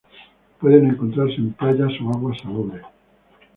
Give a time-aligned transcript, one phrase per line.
[0.59, 2.81] Pueden encontrarse en playas o aguas salobres.